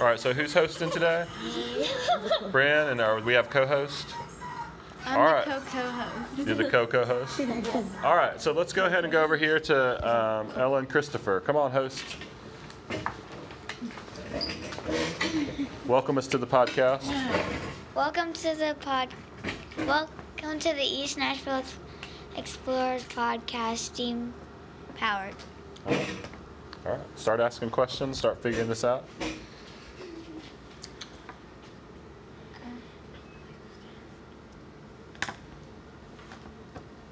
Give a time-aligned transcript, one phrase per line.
[0.00, 1.26] All right, so who's hosting today?
[2.50, 4.14] Bren, and our, we have co-host.
[5.06, 6.46] I'm All the co-co-host.
[6.46, 7.40] You're the co-co-host.
[8.02, 11.40] All right, so let's go ahead and go over here to um, Ellen Christopher.
[11.40, 12.16] Come on, host.
[15.84, 17.04] Welcome us to the podcast.
[17.94, 19.14] Welcome to the pod.
[19.86, 21.62] Welcome to the East Nashville
[22.36, 24.34] Explorers podcast, STEAM
[24.98, 25.34] powered.
[25.86, 28.18] All right, start asking questions.
[28.18, 29.04] Start figuring this out.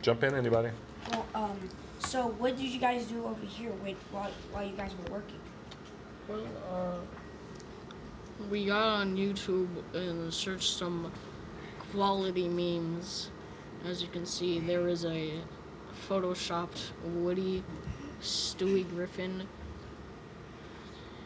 [0.00, 0.70] Jump in, anybody?
[1.10, 1.68] Well, um,
[2.00, 5.38] so what did you guys do over here with, while while you guys were working?
[6.28, 11.12] Well, uh, we got on YouTube and searched some
[11.92, 13.30] quality memes.
[13.84, 15.40] As you can see, there is a
[16.08, 17.64] photoshopped Woody,
[18.20, 19.48] Stewie Griffin,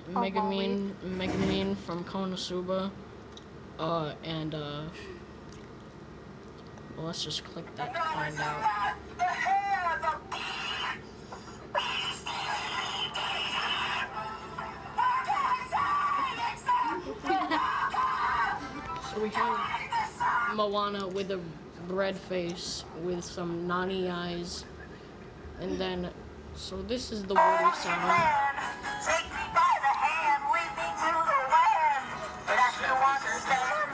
[0.08, 2.90] Megamind, Megumin from Konosuba,
[3.78, 4.90] uh, and uh,
[6.96, 8.70] well, let's just click that to find out.
[19.01, 19.60] So we have
[20.46, 21.40] Moana with a
[21.88, 24.65] bread face with some Nani eyes.
[25.60, 26.10] And then,
[26.54, 28.59] so this is the water sound.
[29.04, 32.04] Take me by the hand, lead me to the land
[32.51, 33.90] that you understand.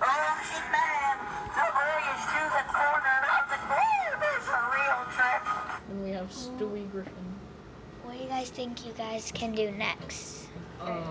[0.00, 1.16] Ocean man,
[1.52, 5.42] the voyage to the corner of the globe is a real trip.
[5.90, 7.12] And we have Stewie Griffin.
[8.04, 10.46] What do you guys think you guys can do next?
[10.80, 11.02] Uh,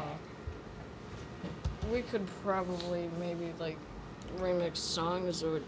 [1.92, 3.78] we could probably maybe like
[4.40, 5.62] remix songs or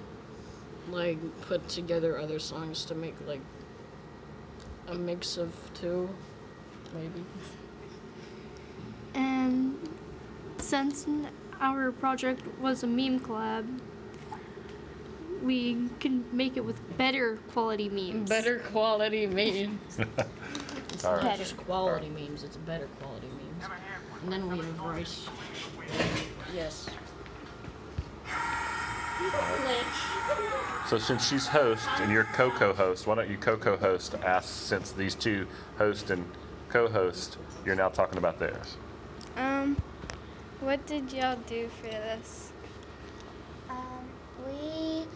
[0.89, 3.41] like put together other songs to make like
[4.88, 6.09] a mix of two,
[6.93, 7.23] maybe.
[9.13, 9.77] And
[10.57, 11.07] since
[11.59, 13.65] our project was a meme collab,
[15.43, 18.30] we can make it with better quality memes.
[18.30, 19.99] Better quality memes.
[20.93, 21.37] it's All not right.
[21.37, 23.69] just quality memes, it's better quality memes.
[24.23, 25.27] And then we have Rice.
[26.53, 26.89] Yes.
[30.83, 35.47] So since she's host and you're co-co-host, why don't you co-co-host ask since these two
[35.77, 36.37] host and
[36.69, 38.77] co-host, you're now talking about theirs.
[39.35, 39.77] Um,
[40.59, 42.53] what did y'all do for this?
[43.69, 45.07] Um, we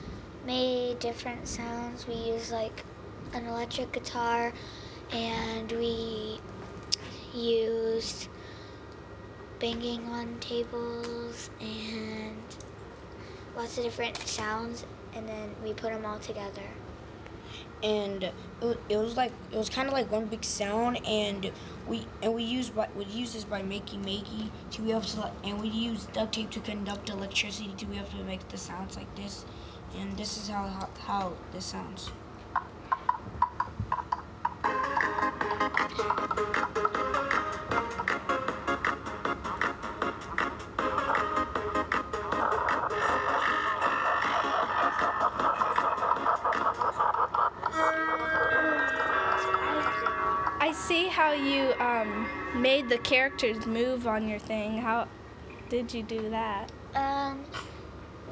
[0.43, 2.07] made different sounds.
[2.07, 2.85] We used like
[3.33, 4.53] an electric guitar,
[5.11, 6.41] and we
[7.31, 8.27] used
[9.59, 12.55] banging on tables and
[13.55, 16.67] lots of different sounds, and then we put them all together.
[17.81, 18.23] And
[18.61, 21.51] it, was like it was kind of like one big sound, and
[21.87, 25.29] we and we used by, we used this by Makey Makey to be able to
[25.43, 28.95] and we used duct tape to conduct electricity to be able to make the sounds
[28.95, 29.43] like this,
[29.99, 32.09] and this is how how, how this sounds.
[51.35, 52.29] You um,
[52.61, 54.77] made the characters move on your thing.
[54.77, 55.07] How
[55.69, 56.71] did you do that?
[56.95, 57.45] Um,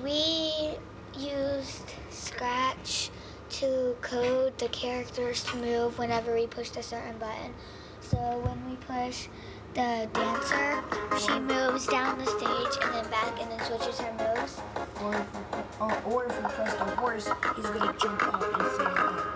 [0.03, 0.77] we
[1.13, 3.11] used Scratch
[3.49, 7.55] to code the characters to move whenever we pushed a certain button.
[8.01, 9.27] So when we push
[9.73, 10.83] the dancer,
[11.19, 14.59] she moves down the stage and then back and then switches her moves.
[15.01, 15.41] Or if we,
[15.79, 19.30] or, or if we press the horse, he's gonna jump up and say,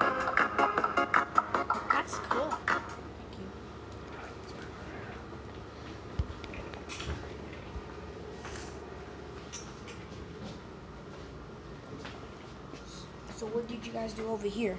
[14.06, 14.78] guys do over here?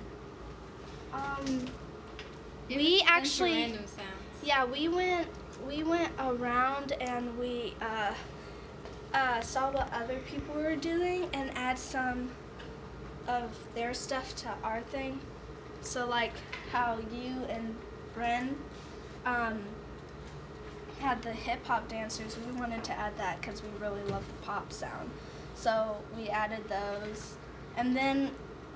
[1.12, 1.72] Um,
[2.68, 4.42] It We was a bunch of actually- random sounds.
[4.42, 5.28] yeah, we went
[5.66, 8.14] we went around and we uh,
[9.14, 12.30] uh, saw what other people were doing and add some
[13.26, 15.18] of their stuff to our thing.
[15.80, 16.34] So like
[16.70, 17.74] how you and
[18.14, 18.54] Bren
[19.24, 19.58] um,
[21.00, 24.46] had the hip hop dancers, we wanted to add that because we really love the
[24.46, 25.10] pop sound.
[25.54, 27.34] So we added those,
[27.76, 28.30] and then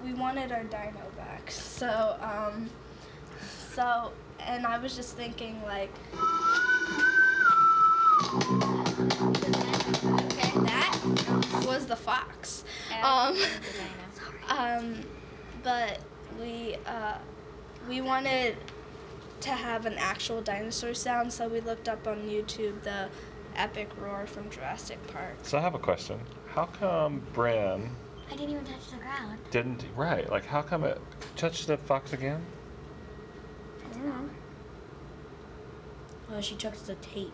[0.04, 1.50] we wanted our dino back.
[1.50, 2.70] So um,
[3.74, 4.12] so
[4.46, 5.90] and I was just thinking like
[10.32, 10.52] Okay.
[10.64, 10.98] that
[11.66, 12.64] was the fox.
[13.02, 13.36] Um,
[14.48, 14.94] um,
[15.62, 16.00] but
[16.40, 17.18] we uh,
[17.88, 18.56] we wanted
[19.40, 23.08] to have an actual dinosaur sound, so we looked up on YouTube the
[23.56, 25.36] epic roar from Jurassic Park.
[25.42, 26.20] So I have a question.
[26.46, 27.90] How come Bren
[28.30, 29.38] I didn't even touch the ground.
[29.50, 30.30] didn't right?
[30.30, 31.00] Like how come it
[31.36, 32.40] touched the fox again?
[33.84, 34.30] I don't know.
[36.30, 37.32] Well, she touched the tape.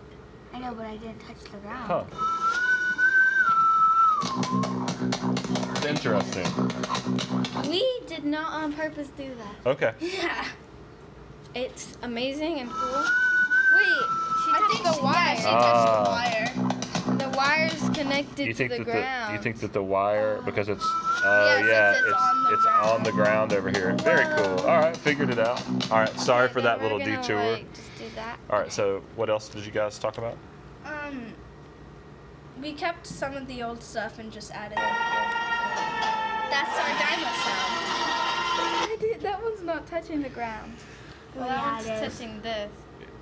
[0.55, 1.87] I know, but I didn't touch the ground.
[1.87, 2.05] Huh.
[5.77, 6.47] It's interesting.
[7.71, 9.71] We did not on purpose do that.
[9.71, 9.93] Okay.
[10.01, 10.47] Yeah.
[11.55, 13.03] It's amazing and cool.
[13.75, 13.87] Wait,
[14.45, 15.15] she I touched think the wire.
[15.15, 16.49] yeah, she Ah.
[16.53, 16.76] touched the wire.
[17.47, 19.31] The wire's connected You think to the that ground.
[19.31, 20.85] the you think that the wire because it's
[21.25, 23.95] oh Yeah, yeah it's on the it's on the ground over here.
[24.03, 24.61] Very cool.
[24.67, 25.63] All right, figured it out.
[25.91, 27.53] All right, sorry Okay, for that little gonna, detour.
[27.53, 28.41] Like, just do that.
[28.51, 30.39] All right, so what else did you guys talk about?
[30.85, 31.35] Um,
[32.61, 34.79] we kept some of the old stuff and just added.
[34.79, 37.77] That's our dino sound.
[38.59, 40.85] I did, that one's not touching the ground.
[41.35, 42.01] Well, yeah, that one's it is.
[42.19, 42.73] touching this.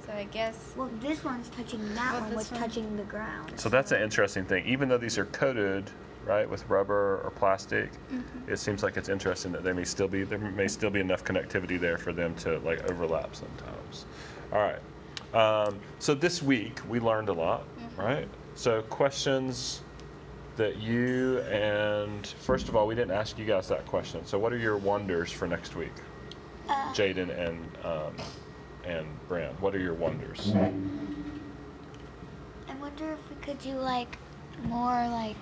[0.07, 0.73] So I guess.
[0.77, 3.53] Well, this one's touching that Well, one, was one- touching the ground.
[3.57, 4.67] So that's an interesting thing.
[4.67, 5.91] Even though these are coated,
[6.27, 8.53] right, with rubber or plastic, Mm-hmm.
[8.53, 11.25] it seems like it's interesting that there may still be there may still be enough
[11.25, 14.05] connectivity there for them to like overlap sometimes.
[14.53, 14.79] All right.
[15.35, 18.01] Um, so this week we learned a lot, Mm-hmm.
[18.01, 18.29] right?
[18.57, 19.81] So questions
[20.57, 24.25] that you and first of all, we didn't ask you guys that question.
[24.27, 25.93] So what are your wonders for next week,
[26.69, 28.15] Uh, Jaden and um,
[28.87, 29.51] and Bran?
[29.61, 30.53] What are your wonders?
[32.69, 34.19] I wonder if we could do like
[34.65, 35.37] more like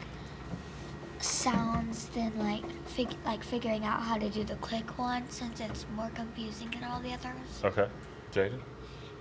[1.20, 5.86] sounds than like fig- like figuring out how to do the click one since it's
[5.94, 7.60] more confusing than all the others.
[7.64, 7.86] Okay,
[8.32, 8.60] Jaden.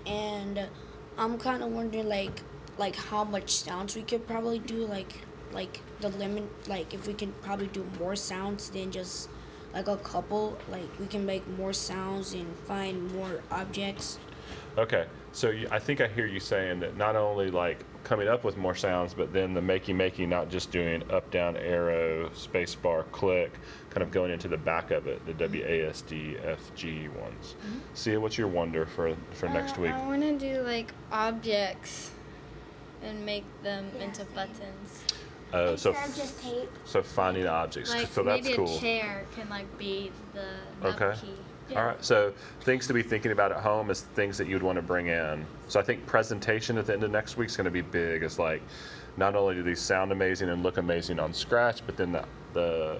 [0.06, 0.68] and
[1.18, 2.42] I'm kind of wondering like
[2.78, 7.14] like how much sounds we could probably do like like the limit like if we
[7.14, 9.28] can probably do more sounds than just
[9.74, 14.18] like a couple like we can make more sounds and find more objects
[14.78, 18.42] Okay, so you, I think I hear you saying that not only like coming up
[18.42, 22.74] with more sounds, but then the makey makey, not just doing up, down, arrow, space
[22.74, 23.52] bar, click,
[23.90, 27.08] kind of going into the back of it, the W A S D F G
[27.08, 27.54] ones.
[27.92, 29.92] See, what's your wonder for for next Uh, week?
[29.92, 32.10] I want to do like objects
[33.02, 34.34] and make them Yeah, into same.
[34.34, 35.11] buttons.
[35.52, 36.70] Uh, so Instead of just tape.
[36.84, 37.90] so finding objects.
[37.90, 38.78] Like so that's maybe cool.
[38.80, 40.46] chair can like be the
[40.86, 41.18] nub Okay.
[41.20, 41.76] key.
[41.76, 42.04] All right.
[42.04, 42.32] So
[42.62, 45.46] things to be thinking about at home is things that you'd want to bring in.
[45.68, 48.22] So I think presentation at the end of next week is going to be big.
[48.22, 48.62] It's like
[49.16, 52.98] not only do these sound amazing and look amazing on Scratch, but then the the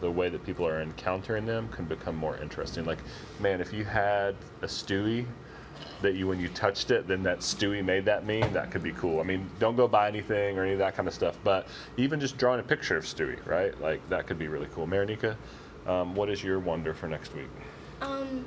[0.00, 2.84] the way that people are encountering them can become more interesting.
[2.86, 2.98] Like,
[3.40, 5.26] man, if you had a Stewie
[6.02, 8.92] that you when you touched it, then that Stewie made that meme, that could be
[8.92, 9.20] cool.
[9.20, 12.20] I mean, don't go buy anything or any of that kind of stuff, but even
[12.20, 13.78] just drawing a picture of Stewie, right?
[13.80, 14.86] Like that could be really cool.
[14.86, 15.36] Marinika,
[15.86, 17.48] um, what is your wonder for next week?
[18.02, 18.46] Um,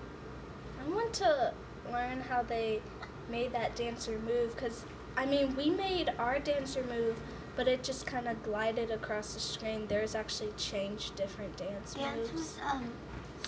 [0.84, 1.54] I want to
[1.92, 2.82] learn how they
[3.30, 4.86] made that dancer move because,
[5.18, 7.18] I mean, we made our dancer move,
[7.56, 9.88] but it just kind of glided across the screen.
[9.88, 12.34] Theirs actually changed different dance Dance moves.
[12.34, 12.94] was um.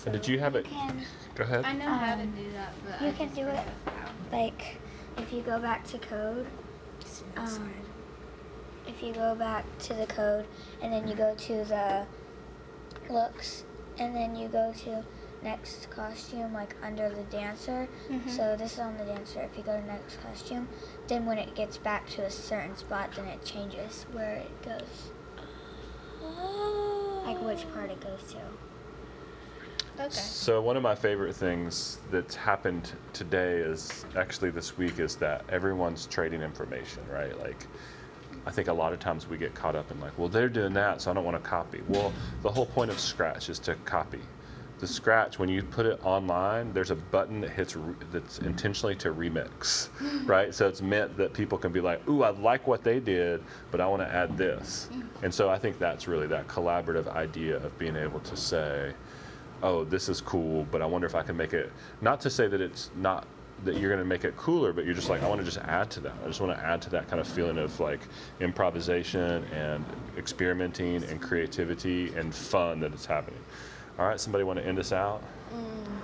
[0.04, 0.66] And did you have it?
[0.66, 1.04] can
[1.34, 1.64] Go ahead.
[1.64, 4.80] I know how to Um, do that, but you I can do it forgot like
[5.16, 6.46] if you go back to code.
[7.36, 7.72] Um,
[8.86, 10.46] if you go back to the code
[10.80, 12.06] and then you go to the
[13.10, 13.64] looks
[13.98, 15.04] and then you go to
[15.42, 17.88] next costume like under the dancer
[18.28, 20.68] so this is on the dancer if you go to next costume
[21.08, 25.10] then when it gets back to a certain spot then it changes where it goes
[27.26, 28.65] like which part it goes to Okay.
[30.10, 35.44] So one of my favorite things that's happened today is actually this week is that
[35.48, 37.36] everyone's trading information, right?
[37.38, 37.66] Like
[38.46, 40.72] I think a lot of times we get caught up in like, well, they're doing
[40.74, 41.82] that, so I don't want to copy.
[41.88, 42.12] Well,
[42.42, 44.20] the whole point of Scratch is to copy.
[44.78, 48.94] The Scratch, when you put it online, there's a button that hits re- that's intentionally
[48.96, 49.88] to remix,
[50.26, 50.54] right?
[50.54, 53.80] So it's meant that people can be like, ooh, I like what they did, but
[53.80, 54.90] I want to add this.
[54.92, 55.08] Mm.
[55.22, 58.92] And so I think that's really that collaborative idea of being able to say,
[59.62, 61.70] oh, this is cool, but I wonder if I can make it,
[62.00, 63.26] not to say that it's not,
[63.64, 65.58] that you're going to make it cooler, but you're just like, I want to just
[65.58, 66.14] add to that.
[66.22, 68.00] I just want to add to that kind of feeling of like
[68.40, 69.84] improvisation and
[70.18, 73.40] experimenting and creativity and fun that is happening.
[73.98, 75.22] All right, somebody want to end us out?
[75.52, 75.96] Mm,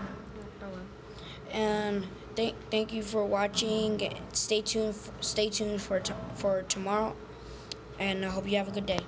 [1.52, 6.00] and um, thank thank you for watching stay tuned stay tuned for
[6.34, 7.14] for tomorrow
[7.98, 9.06] and i hope you have a good day